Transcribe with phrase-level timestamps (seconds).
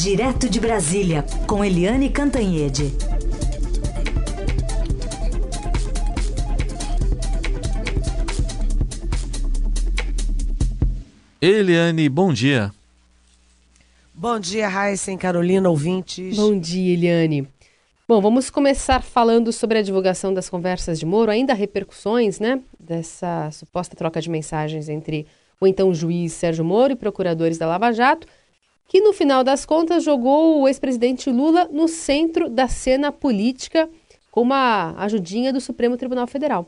[0.00, 2.94] Direto de Brasília, com Eliane Cantanhede.
[11.42, 12.72] Eliane, bom dia.
[14.14, 16.36] Bom dia, Raíssa Carolina, ouvintes.
[16.36, 17.48] Bom dia, Eliane.
[18.06, 23.50] Bom, vamos começar falando sobre a divulgação das conversas de Moro, ainda repercussões, né, dessa
[23.50, 25.26] suposta troca de mensagens entre
[25.60, 28.28] o então juiz Sérgio Moro e procuradores da Lava Jato,
[28.88, 33.88] que no final das contas jogou o ex-presidente Lula no centro da cena política
[34.30, 36.66] com uma ajudinha do Supremo Tribunal Federal.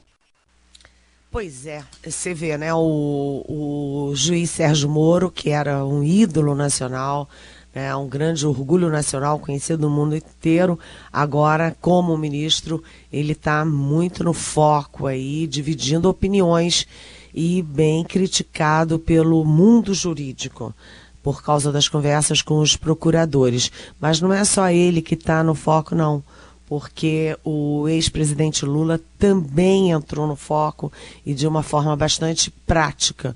[1.32, 7.28] Pois é, você vê, né, o, o juiz Sérgio Moro, que era um ídolo nacional,
[7.72, 10.78] né, um grande orgulho nacional, conhecido no mundo inteiro,
[11.12, 16.87] agora, como ministro, ele está muito no foco aí, dividindo opiniões
[17.32, 20.74] e bem criticado pelo mundo jurídico
[21.23, 23.70] por causa das conversas com os procuradores.
[24.01, 26.23] Mas não é só ele que está no foco, não,
[26.66, 30.93] porque o ex-presidente Lula também entrou no foco
[31.27, 33.35] e de uma forma bastante prática.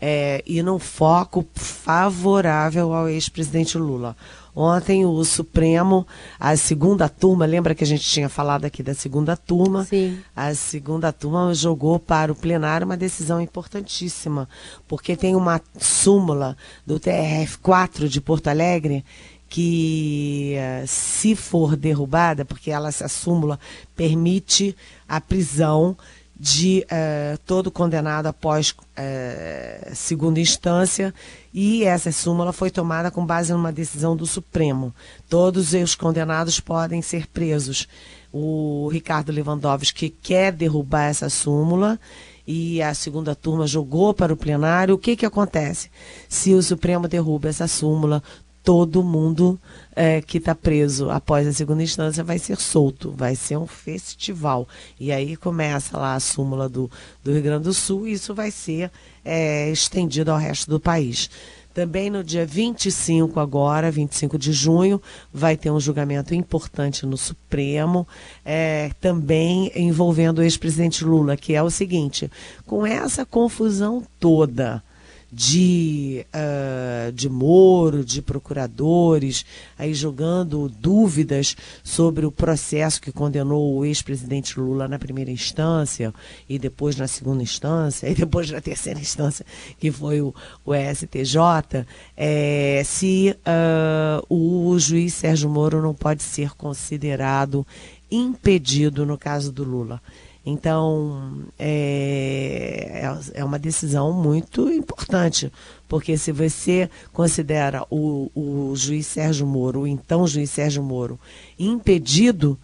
[0.00, 4.16] É, e num foco favorável ao ex-presidente Lula.
[4.54, 6.06] Ontem o Supremo,
[6.38, 9.84] a segunda turma, lembra que a gente tinha falado aqui da segunda turma?
[9.84, 10.18] Sim.
[10.36, 14.46] A segunda turma jogou para o plenário uma decisão importantíssima,
[14.86, 16.54] porque tem uma súmula
[16.86, 19.04] do TRF4 de Porto Alegre
[19.48, 23.58] que, eh, se for derrubada, porque ela, essa súmula
[23.94, 24.76] permite
[25.08, 25.96] a prisão
[26.42, 31.14] de uh, todo condenado após uh, segunda instância
[31.54, 34.92] e essa súmula foi tomada com base numa decisão do Supremo.
[35.28, 37.86] Todos os condenados podem ser presos.
[38.32, 41.96] O Ricardo Lewandowski quer derrubar essa súmula
[42.44, 44.96] e a segunda turma jogou para o plenário.
[44.96, 45.92] O que, que acontece?
[46.28, 48.20] Se o Supremo derruba essa súmula,
[48.64, 49.60] todo mundo
[49.94, 54.66] é, que está preso após a segunda instância vai ser solto, vai ser um festival.
[54.98, 56.90] E aí começa lá a súmula do,
[57.22, 58.90] do Rio Grande do Sul e isso vai ser
[59.24, 61.30] é, estendido ao resto do país.
[61.74, 65.00] Também no dia 25 agora, 25 de junho,
[65.32, 68.06] vai ter um julgamento importante no Supremo,
[68.44, 72.30] é, também envolvendo o ex-presidente Lula, que é o seguinte,
[72.66, 74.82] com essa confusão toda,
[75.32, 79.46] de, uh, de Moro, de procuradores,
[79.78, 86.12] aí jogando dúvidas sobre o processo que condenou o ex-presidente Lula na primeira instância,
[86.46, 89.46] e depois na segunda instância, e depois na terceira instância,
[89.80, 90.34] que foi o,
[90.66, 97.66] o STJ, é, se uh, o juiz Sérgio Moro não pode ser considerado
[98.10, 99.98] impedido no caso do Lula.
[100.44, 105.52] Então, é, é, é uma decisão muito importante,
[105.88, 111.18] porque se você considera o, o juiz Sérgio Moro, o então juiz Sérgio Moro,
[111.56, 112.58] impedido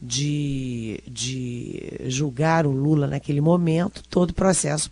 [0.00, 4.90] de, de julgar o Lula naquele momento, todo o processo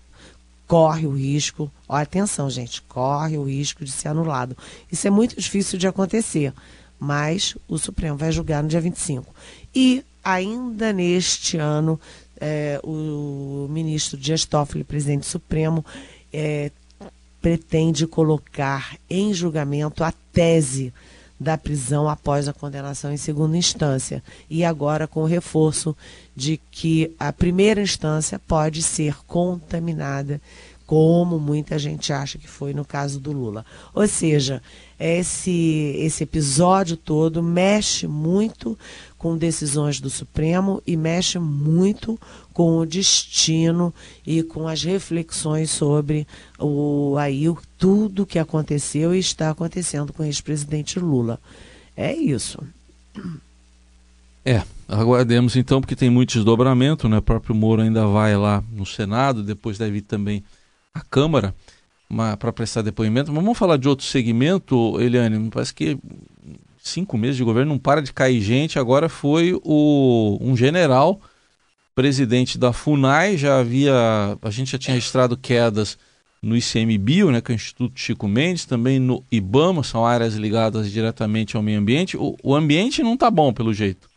[0.67, 4.57] corre o risco, ó, atenção gente, corre o risco de ser anulado.
[4.91, 6.53] Isso é muito difícil de acontecer,
[6.99, 9.33] mas o Supremo vai julgar no dia 25.
[9.75, 12.01] E ainda neste ano
[12.45, 15.85] é, o ministro Dias Toffoli, presidente supremo,
[16.33, 16.73] é,
[17.41, 20.93] pretende colocar em julgamento a tese
[21.39, 24.23] da prisão após a condenação em segunda instância.
[24.51, 25.97] E agora com o reforço
[26.35, 30.41] de que a primeira instância pode ser contaminada,
[30.87, 33.65] como muita gente acha que foi no caso do Lula.
[33.95, 34.63] Ou seja,
[34.99, 38.79] esse, esse episódio todo mexe muito
[39.19, 42.19] com decisões do Supremo e mexe muito
[42.53, 43.95] com o destino
[44.27, 46.27] e com as reflexões sobre
[46.59, 47.47] o aí
[47.79, 51.41] tudo que aconteceu e está acontecendo com o ex-presidente Lula.
[51.97, 52.59] É isso.
[54.45, 57.19] É, aguardemos então, porque tem muito desdobramento, né?
[57.19, 60.43] O próprio Moro ainda vai lá no Senado, depois deve ir também
[60.95, 61.55] à Câmara
[62.39, 63.33] para prestar depoimento.
[63.33, 65.51] Mas vamos falar de outro segmento, Eliane.
[65.51, 65.99] Parece que
[66.79, 68.79] cinco meses de governo, não para de cair gente.
[68.79, 71.21] Agora foi o, um general,
[71.95, 73.95] presidente da FUNAI, já havia.
[74.43, 75.99] A gente já tinha registrado quedas
[76.43, 80.91] no ICMBio, né, que é o Instituto Chico Mendes, também no IBAMA, são áreas ligadas
[80.91, 82.17] diretamente ao meio ambiente.
[82.17, 84.09] O, o ambiente não está bom, pelo jeito.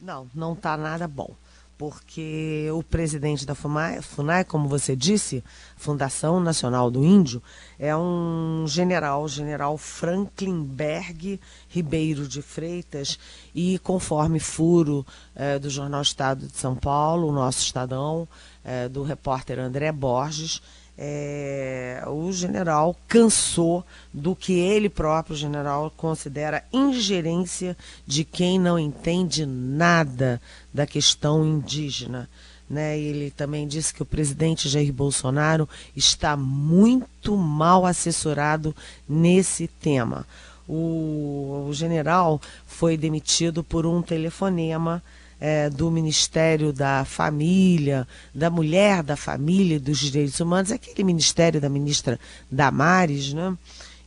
[0.00, 1.34] Não, não está nada bom
[1.76, 5.42] porque o presidente da FUNAI, como você disse,
[5.76, 7.42] Fundação Nacional do Índio,
[7.78, 13.18] é um general, general Franklin Berg Ribeiro de Freitas,
[13.54, 15.04] e conforme furo
[15.34, 18.28] eh, do Jornal Estado de São Paulo, o nosso Estadão,
[18.64, 20.62] eh, do repórter André Borges,
[20.96, 27.76] é, o general cansou do que ele próprio, general, considera ingerência
[28.06, 30.40] de quem não entende nada
[30.72, 32.28] da questão indígena.
[32.70, 32.98] Né?
[32.98, 38.74] Ele também disse que o presidente Jair Bolsonaro está muito mal assessorado
[39.08, 40.26] nesse tema.
[40.66, 45.02] O, o general foi demitido por um telefonema
[45.40, 51.60] é, do Ministério da Família, da Mulher, da Família e dos Direitos Humanos, aquele ministério
[51.60, 52.18] da ministra
[52.50, 53.56] Damares, né?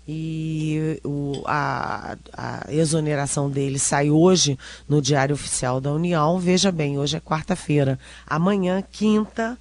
[0.10, 4.58] E o, a, a, exoneração dele sai hoje
[4.88, 6.40] no Diário Oficial da União.
[6.40, 8.00] Veja bem, hoje é quarta-feira.
[8.26, 9.58] Amanhã, quinta,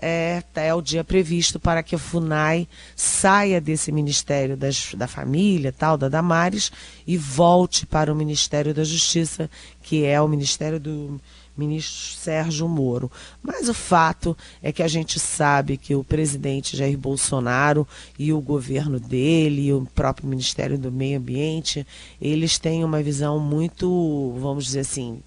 [0.00, 2.66] é, é o dia previsto para que a FUNAI
[2.96, 6.72] saia desse Ministério das, da Família, tal, da Damares,
[7.06, 9.50] e volte para o Ministério da Justiça,
[9.82, 11.20] que é o Ministério do
[11.56, 13.10] ministro Sérgio Moro.
[13.42, 17.86] Mas o fato é que a gente sabe que o presidente Jair Bolsonaro
[18.18, 21.86] e o governo dele, e o próprio Ministério do Meio Ambiente,
[22.20, 25.22] eles têm uma visão muito, vamos dizer assim,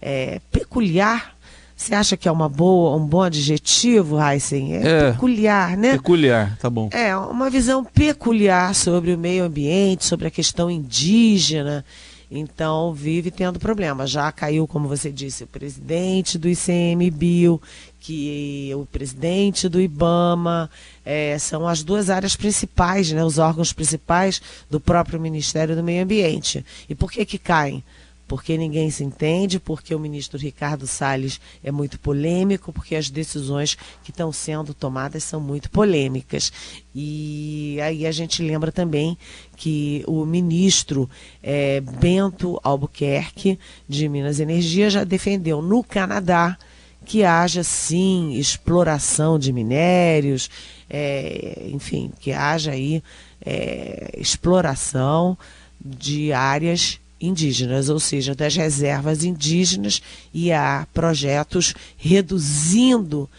[0.00, 1.36] é, peculiar
[1.82, 4.76] você acha que é uma boa, um bom adjetivo, Heisen?
[4.76, 5.92] É, é, peculiar, né?
[5.92, 6.88] Peculiar, tá bom.
[6.92, 11.84] É, uma visão peculiar sobre o meio ambiente, sobre a questão indígena.
[12.30, 14.06] Então, vive tendo problema.
[14.06, 17.60] Já caiu, como você disse, o presidente do ICMBio,
[18.00, 20.70] que o presidente do IBAMA,
[21.04, 24.40] é, são as duas áreas principais, né, os órgãos principais
[24.70, 26.64] do próprio Ministério do Meio Ambiente.
[26.88, 27.84] E por que que caem?
[28.26, 33.76] Porque ninguém se entende, porque o ministro Ricardo Salles é muito polêmico, porque as decisões
[34.02, 36.52] que estão sendo tomadas são muito polêmicas.
[36.94, 39.18] E aí a gente lembra também
[39.56, 41.08] que o ministro
[41.42, 43.58] é, Bento Albuquerque,
[43.88, 46.56] de Minas Energia, já defendeu no Canadá
[47.04, 50.48] que haja sim exploração de minérios,
[50.88, 53.02] é, enfim, que haja aí
[53.44, 55.36] é, exploração
[55.84, 60.02] de áreas indígenas, ou seja, das reservas indígenas,
[60.34, 63.30] e há projetos reduzindo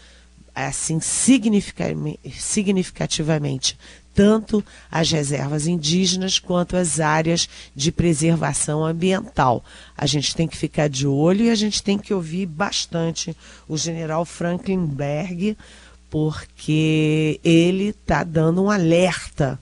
[0.54, 3.76] assim significativamente
[4.14, 9.64] tanto as reservas indígenas quanto as áreas de preservação ambiental.
[9.96, 13.76] A gente tem que ficar de olho e a gente tem que ouvir bastante o
[13.76, 15.56] general Franklin Berg,
[16.08, 19.58] porque ele está dando um alerta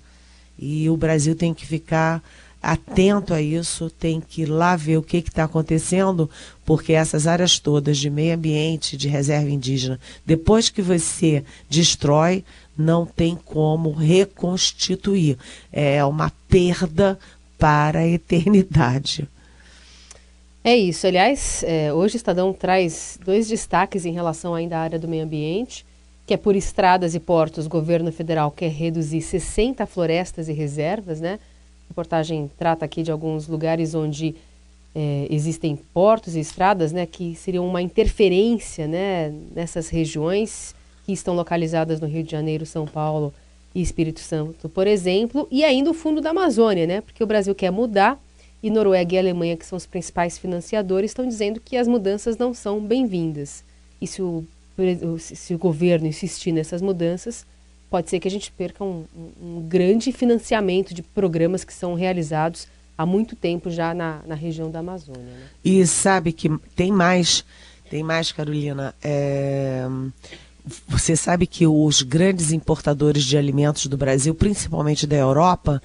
[0.59, 2.23] e o Brasil tem que ficar
[2.63, 6.31] atento a isso, tem que ir lá ver o que está acontecendo,
[6.65, 12.45] porque essas áreas todas de meio ambiente, de reserva indígena, depois que você destrói,
[12.79, 15.37] não tem como reconstituir.
[15.73, 17.19] É uma perda
[17.59, 19.29] para a eternidade.
[20.65, 21.07] É isso.
[21.07, 25.25] Aliás, é, hoje o Estadão traz dois destaques em relação ainda à área do meio
[25.25, 25.85] ambiente,
[26.25, 31.21] que é por estradas e portos, o governo federal quer reduzir 60 florestas e reservas,
[31.21, 31.41] né?
[31.93, 34.35] Reportagem trata aqui de alguns lugares onde
[34.95, 40.75] é, existem portos e estradas, né, que seriam uma interferência, né, nessas regiões
[41.05, 43.33] que estão localizadas no Rio de Janeiro, São Paulo
[43.75, 47.55] e Espírito Santo, por exemplo, e ainda o fundo da Amazônia, né, porque o Brasil
[47.55, 48.19] quer mudar
[48.63, 52.55] e Noruega e Alemanha, que são os principais financiadores, estão dizendo que as mudanças não
[52.55, 53.65] são bem-vindas.
[54.01, 54.47] E se o,
[55.19, 57.45] se o governo insistir nessas mudanças,
[57.93, 59.05] pode ser que a gente perca um,
[59.39, 62.67] um, grande financiamento de programas que são realizados
[62.97, 65.21] há muito tempo já na, na região da Amazônia.
[65.21, 65.43] Né?
[65.63, 67.45] E sabe que tem mais,
[67.91, 68.95] tem mais, Carolina.
[69.05, 69.87] É...
[70.89, 75.83] Você sabe que os grandes importadores de alimentos do Brasil, principalmente da Europa,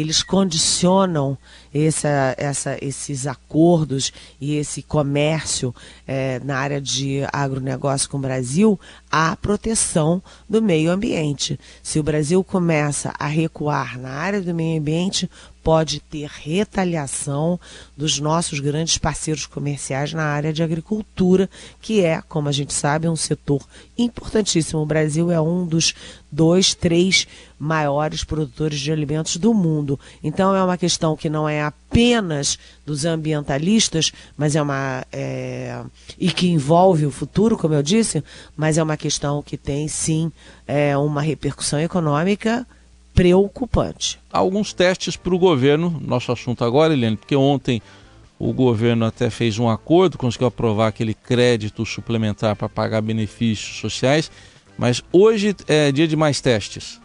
[0.00, 1.36] eles condicionam
[1.72, 5.74] essa, essa, esses acordos e esse comércio
[6.06, 8.78] é, na área de agronegócio com o Brasil
[9.10, 11.58] à proteção do meio ambiente.
[11.82, 15.30] Se o Brasil começa a recuar na área do meio ambiente,
[15.64, 17.58] pode ter retaliação
[17.96, 21.48] dos nossos grandes parceiros comerciais na área de agricultura,
[21.80, 23.66] que é, como a gente sabe, um setor
[23.96, 24.82] importantíssimo.
[24.82, 25.94] O Brasil é um dos
[26.30, 27.26] dois, três
[27.58, 29.98] maiores produtores de alimentos do mundo.
[30.22, 35.82] Então é uma questão que não é apenas dos ambientalistas, mas é uma é,
[36.18, 38.22] e que envolve o futuro, como eu disse,
[38.54, 40.30] mas é uma questão que tem sim
[40.66, 42.66] é, uma repercussão econômica
[43.14, 44.18] preocupante.
[44.32, 47.80] Alguns testes para o governo, nosso assunto agora, Eliane, porque ontem
[48.38, 54.30] o governo até fez um acordo, conseguiu aprovar aquele crédito suplementar para pagar benefícios sociais,
[54.76, 57.00] mas hoje é dia de mais testes.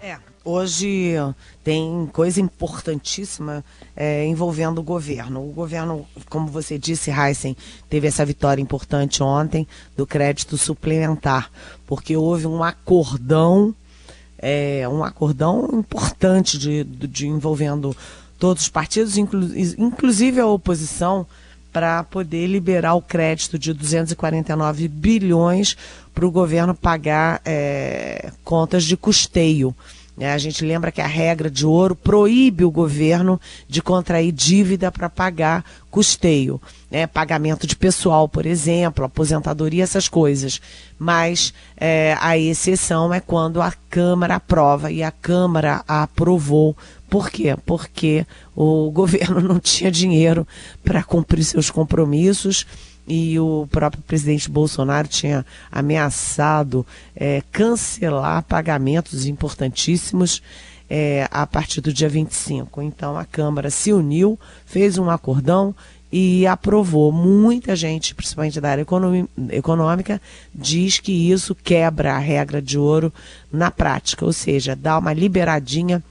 [0.00, 1.14] É, hoje
[1.62, 5.48] tem coisa importantíssima é, envolvendo o governo.
[5.48, 7.56] O governo, como você disse, Heisen,
[7.88, 11.50] teve essa vitória importante ontem do crédito suplementar,
[11.86, 13.72] porque houve um acordão
[14.48, 17.96] é, um acordão importante de, de envolvendo
[18.38, 19.40] todos os partidos, inclu,
[19.76, 21.26] inclusive a oposição,
[21.72, 25.76] para poder liberar o crédito de 249 bilhões
[26.14, 29.74] para o governo pagar é, contas de custeio.
[30.18, 34.90] É, a gente lembra que a regra de ouro proíbe o governo de contrair dívida
[34.90, 37.06] para pagar custeio, né?
[37.06, 40.60] pagamento de pessoal, por exemplo, aposentadoria, essas coisas.
[40.98, 46.74] Mas é, a exceção é quando a Câmara aprova e a Câmara aprovou.
[47.10, 47.54] Por quê?
[47.66, 50.48] Porque o governo não tinha dinheiro
[50.82, 52.66] para cumprir seus compromissos
[53.06, 56.84] e o próprio presidente Bolsonaro tinha ameaçado
[57.14, 60.42] é, cancelar pagamentos importantíssimos
[60.88, 62.82] é, a partir do dia 25.
[62.82, 65.74] Então a Câmara se uniu, fez um acordão
[66.10, 67.12] e aprovou.
[67.12, 68.86] Muita gente, principalmente da área
[69.52, 70.20] econômica,
[70.54, 73.12] diz que isso quebra a regra de ouro
[73.52, 76.02] na prática, ou seja, dá uma liberadinha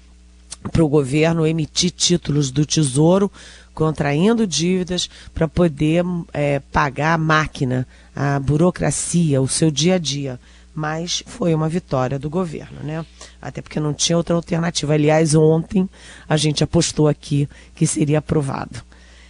[0.72, 3.32] para o governo emitir títulos do Tesouro
[3.76, 6.04] contraindo dívidas para poder
[6.34, 10.40] é, pagar a máquina, a burocracia, o seu dia a dia.
[10.74, 13.06] Mas foi uma vitória do governo, né?
[13.42, 14.94] Até porque não tinha outra alternativa.
[14.94, 15.90] Aliás, ontem
[16.28, 18.82] a gente apostou aqui que seria aprovado.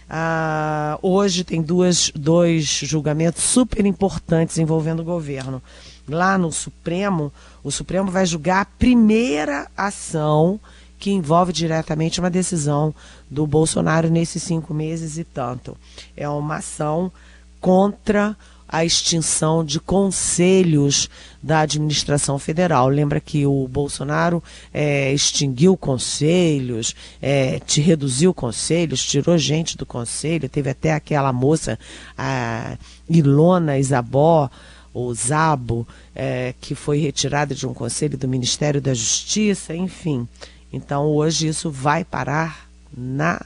[0.08, 5.62] Ah, hoje tem duas, dois julgamentos super importantes envolvendo o governo.
[6.08, 7.32] Lá no Supremo,
[7.64, 10.60] o Supremo vai julgar a primeira ação
[11.06, 12.92] que envolve diretamente uma decisão
[13.30, 15.76] do Bolsonaro nesses cinco meses e tanto.
[16.16, 17.12] É uma ação
[17.60, 18.36] contra
[18.68, 21.08] a extinção de conselhos
[21.40, 22.88] da administração federal.
[22.88, 24.42] Lembra que o Bolsonaro
[24.74, 31.78] é, extinguiu conselhos, é, te reduziu conselhos, tirou gente do conselho, teve até aquela moça,
[32.18, 32.76] a
[33.08, 34.50] Ilona Isabó,
[34.92, 35.86] ou Zabo,
[36.16, 40.26] é, que foi retirada de um conselho do Ministério da Justiça, enfim.
[40.72, 43.40] Então hoje isso vai parar na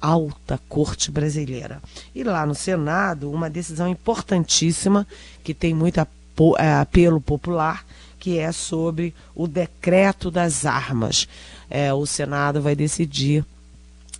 [0.00, 1.80] alta corte brasileira.
[2.14, 5.06] E lá no Senado, uma decisão importantíssima
[5.44, 6.00] que tem muito
[6.58, 7.84] é, apelo popular,
[8.18, 11.28] que é sobre o decreto das armas.
[11.70, 13.44] É, o Senado vai decidir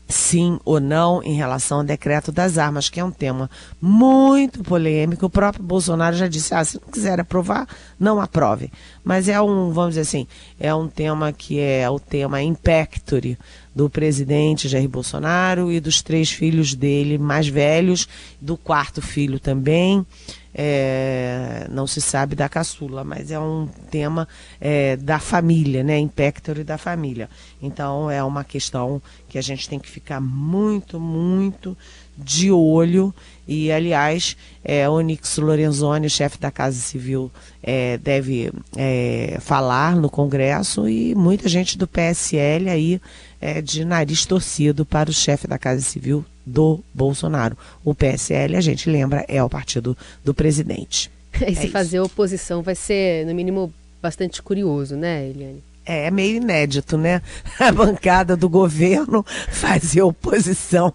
[0.08, 5.26] sim ou não em relação ao decreto das armas, que é um tema muito polêmico.
[5.26, 7.66] O próprio Bolsonaro já disse: ah, se não quiser aprovar,
[7.98, 8.70] não aprove.
[9.04, 10.26] Mas é um, vamos dizer assim,
[10.60, 13.38] é um tema que é o tema impactory
[13.74, 18.06] do presidente Jair Bolsonaro e dos três filhos dele mais velhos,
[18.40, 20.06] do quarto filho também.
[20.54, 24.28] É, não se sabe da caçula, mas é um tema
[24.60, 25.98] é, da família, né?
[25.98, 27.28] Impactor da família.
[27.60, 31.76] Então é uma questão que a gente tem que ficar muito, muito
[32.16, 33.14] de olho.
[33.46, 37.30] E, aliás, é, Onyx Lorenzoni, chefe da Casa Civil,
[37.62, 43.00] é, deve é, falar no Congresso e muita gente do PSL aí
[43.40, 47.56] é, de nariz torcido para o chefe da Casa Civil do Bolsonaro.
[47.84, 51.10] O PSL, a gente lembra, é o partido do presidente.
[51.48, 55.62] E se é fazer oposição vai ser, no mínimo, bastante curioso, né, Eliane?
[55.84, 57.20] É, é meio inédito, né?
[57.58, 60.92] A bancada do governo fazer oposição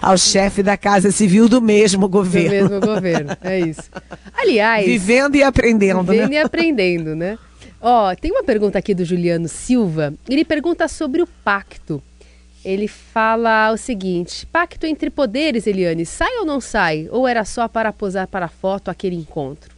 [0.00, 2.68] ao chefe da Casa Civil do mesmo governo.
[2.68, 3.82] Do mesmo governo, é isso.
[4.34, 4.84] Aliás.
[4.86, 6.14] Vivendo e aprendendo, vivendo né?
[6.14, 7.38] Vivendo e aprendendo, né?
[7.80, 10.14] Ó, tem uma pergunta aqui do Juliano Silva.
[10.28, 12.02] Ele pergunta sobre o pacto.
[12.64, 17.08] Ele fala o seguinte: pacto entre poderes, Eliane, sai ou não sai?
[17.10, 19.71] Ou era só para posar para a foto aquele encontro?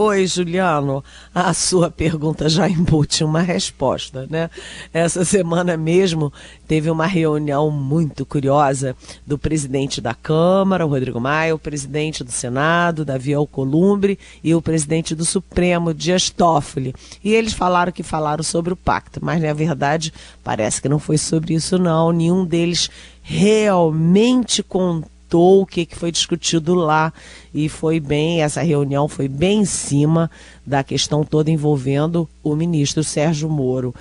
[0.00, 1.02] Oi, Juliano.
[1.34, 4.48] A sua pergunta já embute uma resposta, né?
[4.94, 6.32] Essa semana mesmo
[6.68, 8.94] teve uma reunião muito curiosa
[9.26, 15.16] do presidente da Câmara, Rodrigo Maia, o presidente do Senado, Davi Alcolumbre, e o presidente
[15.16, 16.94] do Supremo, Dias Toffoli.
[17.24, 20.14] E eles falaram que falaram sobre o pacto, mas na verdade
[20.44, 22.12] parece que não foi sobre isso não.
[22.12, 22.88] Nenhum deles
[23.20, 27.12] realmente contou o que, que foi discutido lá
[27.52, 30.30] e foi bem, essa reunião foi bem em cima
[30.64, 33.94] da questão toda envolvendo o ministro Sérgio Moro.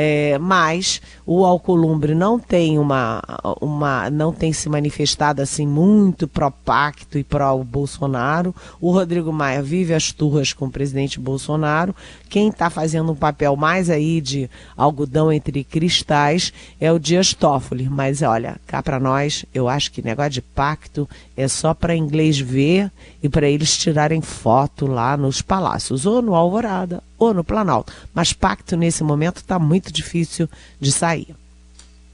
[0.00, 3.20] É, mas o Alcolumbre não tem uma,
[3.60, 8.54] uma não tem se manifestado assim muito pró-pacto e pró-Bolsonaro.
[8.80, 11.96] O Rodrigo Maia vive as turras com o presidente Bolsonaro.
[12.30, 17.88] Quem está fazendo um papel mais aí de algodão entre cristais é o Dias Toffoli.
[17.88, 22.38] Mas olha, cá para nós, eu acho que negócio de pacto é só para inglês
[22.38, 27.92] ver e para eles tirarem foto lá nos palácios, ou no Alvorada, ou no Planalto.
[28.14, 30.48] Mas pacto nesse momento está muito difícil
[30.80, 31.34] de sair.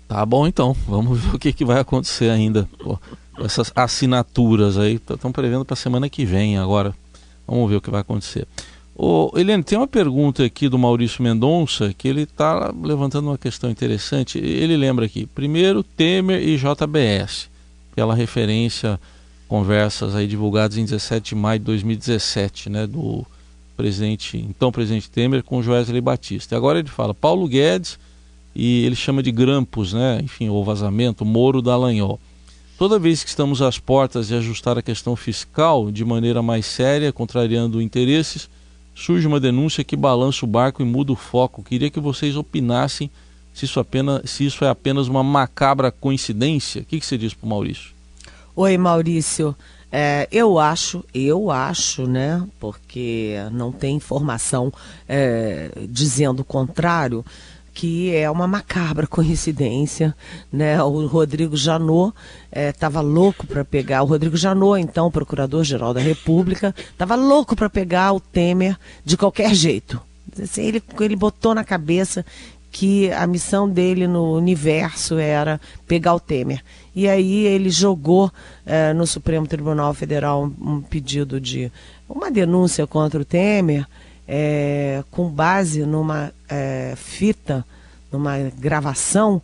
[0.08, 2.68] Tá bom então, vamos ver o que, que vai acontecer ainda.
[2.78, 2.98] Pô,
[3.38, 6.94] essas assinaturas aí estão prevendo para a semana que vem agora.
[7.46, 8.46] Vamos ver o que vai acontecer.
[8.96, 13.68] Ô, Helene, tem uma pergunta aqui do Maurício Mendonça que ele está levantando uma questão
[13.68, 14.38] interessante.
[14.38, 17.48] Ele lembra aqui, primeiro Temer e JBS,
[17.94, 19.00] pela referência,
[19.48, 23.26] conversas aí divulgadas em 17 de maio de 2017, né, do
[23.76, 26.56] presidente, então presidente Temer com Joesley Batista.
[26.56, 27.98] Agora ele fala Paulo Guedes
[28.54, 32.20] e ele chama de grampos, né, enfim, o vazamento, Moro da Lanhol.
[32.78, 37.12] Toda vez que estamos às portas de ajustar a questão fiscal de maneira mais séria,
[37.12, 38.48] contrariando interesses,
[38.94, 41.62] surge uma denúncia que balança o barco e muda o foco.
[41.62, 43.10] Queria que vocês opinassem
[43.52, 46.82] se isso, apenas, se isso é apenas uma macabra coincidência.
[46.82, 47.92] O que, que você diz para o Maurício?
[48.56, 49.54] Oi, Maurício.
[49.96, 54.72] É, eu acho, eu acho, né, porque não tem informação
[55.08, 57.24] é, dizendo o contrário,
[57.72, 60.12] que é uma macabra coincidência,
[60.52, 60.82] né?
[60.82, 62.12] O Rodrigo Janot
[62.52, 67.70] estava é, louco para pegar o Rodrigo Janot, então procurador-geral da República, estava louco para
[67.70, 70.00] pegar o Temer de qualquer jeito.
[70.42, 72.26] Assim, ele, ele botou na cabeça
[72.74, 76.60] que a missão dele no universo era pegar o Temer.
[76.92, 78.32] E aí ele jogou
[78.66, 81.70] é, no Supremo Tribunal Federal um, um pedido de
[82.08, 83.86] uma denúncia contra o Temer
[84.26, 87.64] é, com base numa é, fita,
[88.10, 89.40] numa gravação,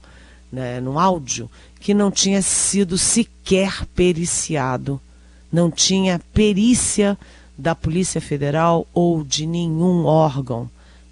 [0.53, 5.01] né, num áudio, que não tinha sido sequer periciado.
[5.53, 7.17] Não tinha perícia
[7.57, 10.69] da Polícia Federal ou de nenhum órgão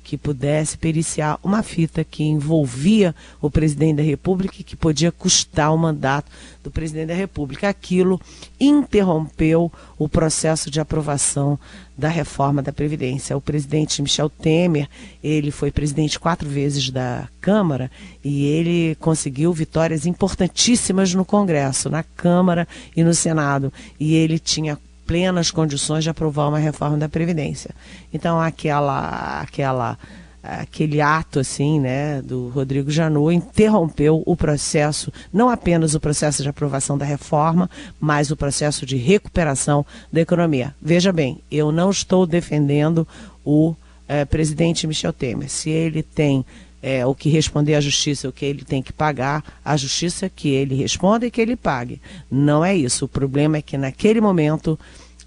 [0.08, 5.70] que pudesse periciar uma fita que envolvia o presidente da República e que podia custar
[5.70, 6.32] o mandato
[6.64, 7.68] do presidente da República.
[7.68, 8.18] Aquilo
[8.58, 11.58] interrompeu o processo de aprovação
[11.94, 13.36] da reforma da Previdência.
[13.36, 14.88] O presidente Michel Temer,
[15.22, 17.90] ele foi presidente quatro vezes da Câmara
[18.24, 23.70] e ele conseguiu vitórias importantíssimas no Congresso, na Câmara e no Senado.
[24.00, 27.70] E ele tinha plenas condições de aprovar uma reforma da Previdência.
[28.12, 29.98] Então, aquela, aquela,
[30.42, 36.48] aquele ato assim, né, do Rodrigo Janot interrompeu o processo, não apenas o processo de
[36.50, 40.74] aprovação da reforma, mas o processo de recuperação da economia.
[40.80, 43.08] Veja bem, eu não estou defendendo
[43.42, 43.74] o
[44.06, 45.48] eh, presidente Michel Temer.
[45.48, 46.44] Se ele tem
[46.82, 50.48] é, o que responder à justiça, o que ele tem que pagar, a justiça que
[50.48, 52.00] ele responda e que ele pague.
[52.30, 53.04] Não é isso.
[53.04, 54.78] O problema é que naquele momento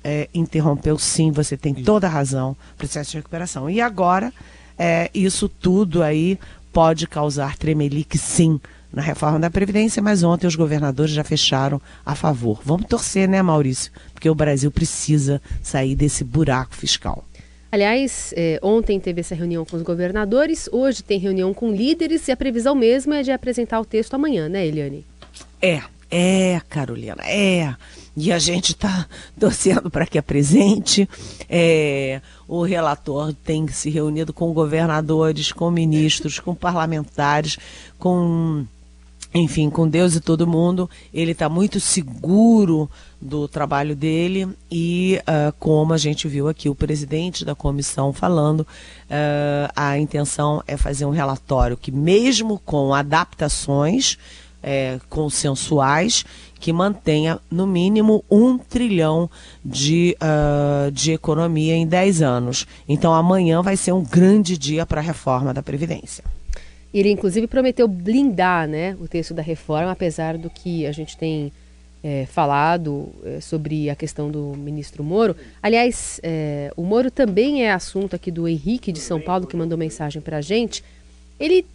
[0.03, 3.69] é, interrompeu sim, você tem toda a razão, processo de recuperação.
[3.69, 4.33] E agora,
[4.77, 6.39] é, isso tudo aí
[6.71, 8.59] pode causar tremelique sim
[8.91, 12.59] na reforma da Previdência, mas ontem os governadores já fecharam a favor.
[12.63, 13.91] Vamos torcer, né, Maurício?
[14.13, 17.23] Porque o Brasil precisa sair desse buraco fiscal.
[17.71, 22.31] Aliás, é, ontem teve essa reunião com os governadores, hoje tem reunião com líderes e
[22.31, 25.05] a previsão mesmo é de apresentar o texto amanhã, né, Eliane?
[25.61, 25.81] É,
[26.11, 27.73] é, Carolina, é.
[28.17, 29.07] E a gente está
[29.39, 31.07] torcendo para que apresente.
[31.49, 37.57] É, o relator tem se reunido com governadores, com ministros, com parlamentares,
[37.97, 38.65] com
[39.33, 42.89] enfim, com Deus e todo mundo, ele está muito seguro
[43.21, 48.61] do trabalho dele e, uh, como a gente viu aqui o presidente da comissão falando,
[48.61, 54.17] uh, a intenção é fazer um relatório que, mesmo com adaptações
[54.61, 56.25] é, consensuais,
[56.59, 59.29] que mantenha no mínimo um trilhão
[59.65, 62.67] de, uh, de economia em 10 anos.
[62.87, 66.23] Então, amanhã vai ser um grande dia para a reforma da Previdência.
[66.93, 71.51] Ele, inclusive, prometeu blindar né, o texto da reforma, apesar do que a gente tem
[72.03, 75.35] é, falado é, sobre a questão do ministro Moro.
[75.61, 79.77] Aliás, é, o Moro também é assunto aqui do Henrique de São Paulo, que mandou
[79.77, 80.83] mensagem para a gente.
[81.39, 81.65] Ele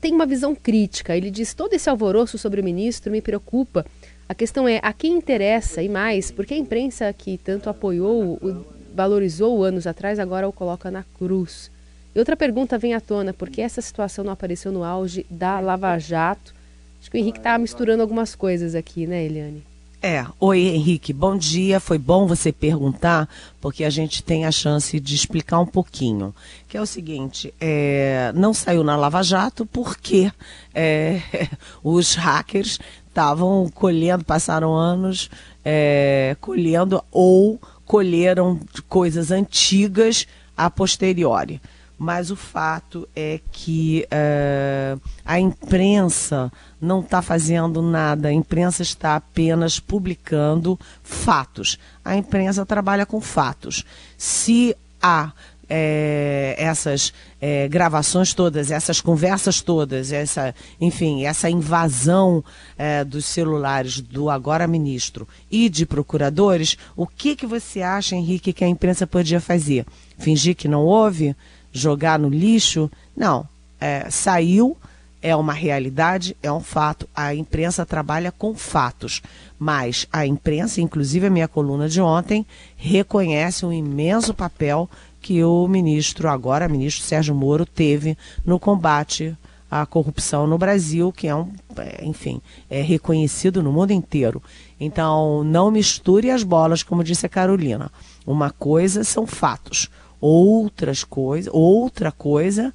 [0.00, 1.16] tem uma visão crítica.
[1.16, 3.84] Ele diz: todo esse alvoroço sobre o ministro me preocupa.
[4.28, 8.64] A questão é a quem interessa e mais, porque a imprensa que tanto apoiou, o,
[8.94, 11.70] valorizou anos atrás, agora o coloca na cruz.
[12.14, 15.60] E outra pergunta vem à tona, por que essa situação não apareceu no auge da
[15.60, 16.54] Lava Jato?
[17.00, 19.69] Acho que o Henrique está misturando algumas coisas aqui, né, Eliane?
[20.02, 21.78] É, oi Henrique, bom dia.
[21.78, 23.28] Foi bom você perguntar,
[23.60, 26.34] porque a gente tem a chance de explicar um pouquinho.
[26.66, 30.32] Que é o seguinte: é, não saiu na Lava Jato porque
[30.74, 31.20] é,
[31.84, 35.28] os hackers estavam colhendo, passaram anos
[35.62, 38.58] é, colhendo ou colheram
[38.88, 41.60] coisas antigas a posteriori
[42.00, 49.16] mas o fato é que uh, a imprensa não está fazendo nada, a imprensa está
[49.16, 51.78] apenas publicando fatos.
[52.02, 53.84] A imprensa trabalha com fatos.
[54.16, 55.30] Se há
[55.68, 62.42] é, essas é, gravações todas, essas conversas todas, essa, enfim, essa invasão
[62.78, 68.54] é, dos celulares do agora ministro e de procuradores, o que, que você acha, Henrique,
[68.54, 69.84] que a imprensa podia fazer?
[70.20, 71.34] fingir que não houve,
[71.72, 72.90] jogar no lixo.
[73.16, 73.46] Não,
[73.80, 74.76] é, saiu,
[75.22, 77.08] é uma realidade, é um fato.
[77.14, 79.22] A imprensa trabalha com fatos,
[79.58, 84.88] mas a imprensa, inclusive a minha coluna de ontem, reconhece um imenso papel
[85.20, 89.36] que o ministro, agora ministro Sérgio Moro, teve no combate
[89.70, 94.42] à corrupção no Brasil, que é um, é, enfim, é reconhecido no mundo inteiro.
[94.80, 97.92] Então, não misture as bolas, como disse a Carolina.
[98.26, 102.72] Uma coisa são fatos, outras coisas, outra coisa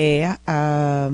[0.00, 1.08] é a,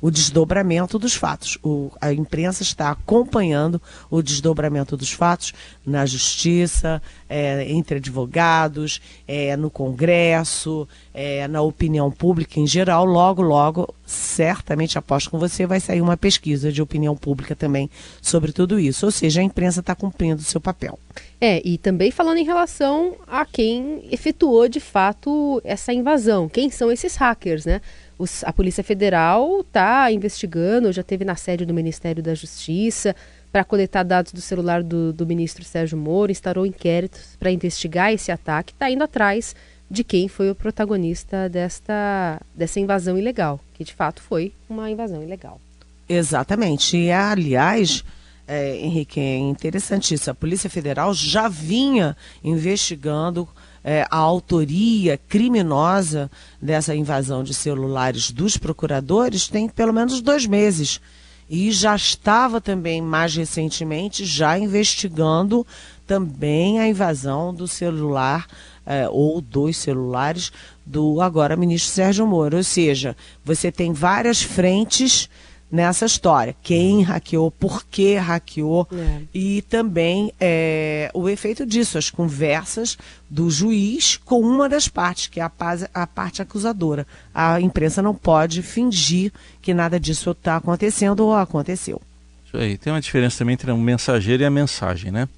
[0.00, 1.58] o desdobramento dos fatos.
[1.64, 5.52] O, a imprensa está acompanhando o desdobramento dos fatos
[5.84, 13.04] na justiça, é, entre advogados, é, no Congresso, é, na opinião pública em geral.
[13.04, 17.90] Logo, logo, certamente aposto com você, vai sair uma pesquisa de opinião pública também
[18.22, 19.06] sobre tudo isso.
[19.06, 20.98] Ou seja, a imprensa está cumprindo o seu papel.
[21.40, 26.48] É, e também falando em relação a quem efetuou de fato essa invasão.
[26.48, 27.80] Quem são esses hackers, né?
[28.18, 33.16] Os, a Polícia Federal está investigando, já teve na sede do Ministério da Justiça
[33.50, 38.30] para coletar dados do celular do, do ministro Sérgio Moro, instaurou inquéritos para investigar esse
[38.30, 39.56] ataque, está indo atrás
[39.90, 45.22] de quem foi o protagonista desta, dessa invasão ilegal, que de fato foi uma invasão
[45.22, 45.60] ilegal.
[46.08, 46.96] Exatamente.
[46.96, 48.04] E, aliás,
[48.50, 50.32] é, Henrique, é interessantíssimo.
[50.32, 53.48] A Polícia Federal já vinha investigando
[53.84, 56.28] é, a autoria criminosa
[56.60, 61.00] dessa invasão de celulares dos procuradores tem pelo menos dois meses.
[61.48, 65.64] E já estava também, mais recentemente, já investigando
[66.04, 68.48] também a invasão do celular
[68.84, 70.50] é, ou dos celulares
[70.84, 72.56] do agora ministro Sérgio Moro.
[72.56, 75.28] Ou seja, você tem várias frentes
[75.70, 76.54] nessa história.
[76.62, 79.22] Quem hackeou, por que hackeou é.
[79.32, 85.40] e também é, o efeito disso, as conversas do juiz com uma das partes, que
[85.40, 85.52] é a,
[85.94, 87.06] a parte acusadora.
[87.32, 92.00] A imprensa não pode fingir que nada disso está acontecendo ou aconteceu.
[92.46, 92.76] Isso aí.
[92.76, 95.28] Tem uma diferença também entre o mensageiro e a mensagem, né?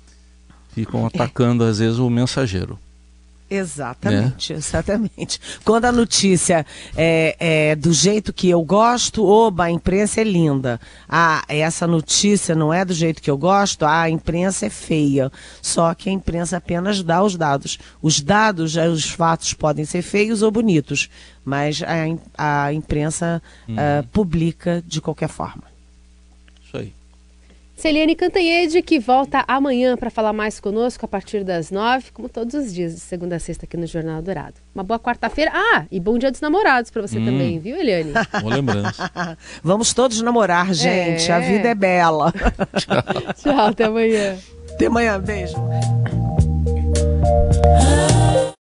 [0.74, 2.78] Ficam atacando às vezes o mensageiro.
[3.52, 4.58] Exatamente, né?
[4.58, 5.40] exatamente.
[5.64, 6.64] Quando a notícia
[6.96, 10.80] é, é, do jeito que eu gosto, oba, a imprensa é linda.
[11.08, 15.30] Ah, essa notícia não é do jeito que eu gosto, ah, a imprensa é feia.
[15.60, 17.78] Só que a imprensa apenas dá os dados.
[18.00, 21.10] Os dados, eh, os fatos podem ser feios ou bonitos,
[21.44, 23.74] mas a, a imprensa hum.
[23.74, 25.71] uh, publica de qualquer forma.
[27.82, 32.54] Celiane Cantanhede, que volta amanhã para falar mais conosco a partir das nove, como todos
[32.54, 34.54] os dias, de segunda a sexta aqui no Jornal Dourado.
[34.72, 35.50] Uma boa quarta-feira.
[35.52, 37.24] Ah, e bom dia dos namorados para você hum.
[37.24, 38.12] também, viu, Eliane?
[38.40, 39.10] Boa lembrança.
[39.64, 41.28] Vamos todos namorar, gente.
[41.28, 41.34] É.
[41.34, 42.32] A vida é bela.
[42.78, 43.34] Tchau.
[43.34, 44.38] Tchau, até amanhã.
[44.74, 45.56] Até amanhã, beijo.